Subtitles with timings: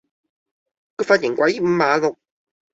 [0.95, 2.17] 個髮型鬼五馬六